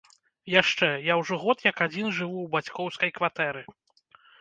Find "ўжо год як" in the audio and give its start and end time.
1.21-1.85